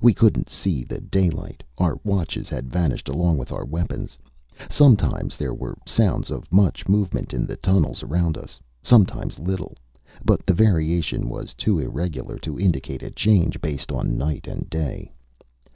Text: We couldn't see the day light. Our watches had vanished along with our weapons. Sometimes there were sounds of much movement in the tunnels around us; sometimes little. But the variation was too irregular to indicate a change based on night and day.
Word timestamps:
We 0.00 0.14
couldn't 0.14 0.48
see 0.48 0.84
the 0.84 1.02
day 1.02 1.28
light. 1.28 1.62
Our 1.76 2.00
watches 2.02 2.48
had 2.48 2.72
vanished 2.72 3.10
along 3.10 3.36
with 3.36 3.52
our 3.52 3.66
weapons. 3.66 4.16
Sometimes 4.70 5.36
there 5.36 5.52
were 5.52 5.76
sounds 5.86 6.30
of 6.30 6.50
much 6.50 6.88
movement 6.88 7.34
in 7.34 7.44
the 7.46 7.56
tunnels 7.56 8.02
around 8.02 8.38
us; 8.38 8.58
sometimes 8.82 9.38
little. 9.38 9.76
But 10.24 10.46
the 10.46 10.54
variation 10.54 11.28
was 11.28 11.52
too 11.52 11.78
irregular 11.78 12.38
to 12.38 12.58
indicate 12.58 13.02
a 13.02 13.10
change 13.10 13.60
based 13.60 13.92
on 13.92 14.16
night 14.16 14.46
and 14.48 14.70
day. 14.70 15.12